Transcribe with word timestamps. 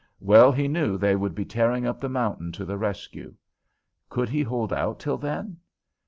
Well 0.19 0.51
he 0.51 0.67
knew 0.67 0.97
they 0.97 1.15
would 1.15 1.35
be 1.35 1.45
tearing 1.45 1.85
up 1.85 2.01
the 2.01 2.09
mountain 2.09 2.51
to 2.53 2.65
the 2.65 2.75
rescue. 2.75 3.35
Could 4.09 4.29
he 4.29 4.41
hold 4.41 4.73
out 4.73 4.99
till 4.99 5.19
then? 5.19 5.57